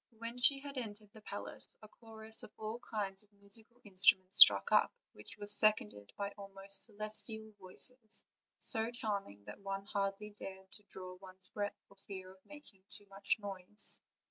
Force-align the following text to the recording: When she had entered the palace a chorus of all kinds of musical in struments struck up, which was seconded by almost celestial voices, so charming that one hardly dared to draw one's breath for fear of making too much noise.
When 0.17 0.39
she 0.39 0.57
had 0.59 0.79
entered 0.79 1.13
the 1.13 1.21
palace 1.21 1.77
a 1.83 1.87
chorus 1.87 2.41
of 2.41 2.51
all 2.57 2.79
kinds 2.79 3.21
of 3.23 3.31
musical 3.33 3.79
in 3.85 3.97
struments 3.97 4.37
struck 4.39 4.71
up, 4.71 4.91
which 5.13 5.37
was 5.37 5.53
seconded 5.55 6.11
by 6.17 6.31
almost 6.39 6.85
celestial 6.85 7.51
voices, 7.59 8.25
so 8.59 8.89
charming 8.89 9.43
that 9.45 9.59
one 9.59 9.85
hardly 9.85 10.31
dared 10.31 10.71
to 10.71 10.83
draw 10.89 11.17
one's 11.17 11.49
breath 11.51 11.77
for 11.87 11.97
fear 11.97 12.31
of 12.31 12.43
making 12.47 12.81
too 12.89 13.05
much 13.11 13.37
noise. 13.37 14.01